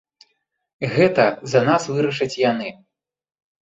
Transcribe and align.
Гэта 0.95 1.27
за 1.53 1.63
нас 1.69 1.89
вырашаць 1.93 2.33
яны. 2.51 2.77